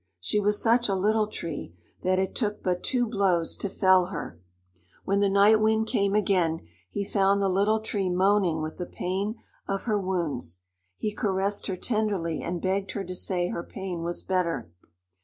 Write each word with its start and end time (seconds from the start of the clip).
She 0.19 0.39
was 0.39 0.59
such 0.59 0.89
a 0.89 0.95
little 0.95 1.27
tree 1.27 1.75
that 2.01 2.17
it 2.17 2.33
took 2.33 2.63
but 2.63 2.81
two 2.81 3.05
blows 3.05 3.55
to 3.57 3.69
fell 3.69 4.07
her. 4.07 4.41
When 5.05 5.19
the 5.19 5.29
Night 5.29 5.59
Wind 5.61 5.85
came 5.85 6.15
again, 6.15 6.61
he 6.89 7.03
found 7.05 7.39
the 7.39 7.47
Little 7.47 7.79
Tree 7.79 8.09
moaning 8.09 8.63
with 8.63 8.77
the 8.77 8.87
pain 8.87 9.35
of 9.67 9.83
her 9.83 9.99
wounds. 10.01 10.61
He 10.97 11.13
caressed 11.13 11.67
her 11.67 11.75
tenderly 11.77 12.41
and 12.41 12.59
begged 12.63 12.93
her 12.93 13.03
to 13.03 13.13
say 13.13 13.49
her 13.49 13.61
pain 13.61 14.01
was 14.01 14.23
better. 14.23 14.71